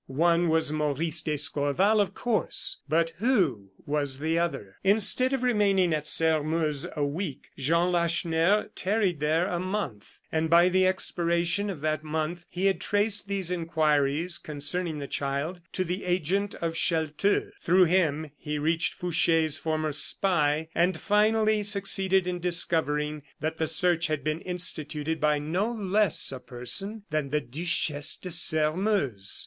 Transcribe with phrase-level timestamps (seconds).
[0.07, 4.77] One was Maurice d'Escorval, of course, but who was the other?
[4.83, 10.69] Instead of remaining at Sairmeuse a week, Jean Lacheneur tarried there a month; and by
[10.69, 16.03] the expiration of that month he had traced these inquiries concerning the child to the
[16.03, 17.51] agent of Chelteux.
[17.61, 24.07] Through him, he reached Fouche's former spy; and, finally, succeeded in discovering that the search
[24.07, 29.39] had been instituted by no less a person than the Duchesse de Sairmeuse.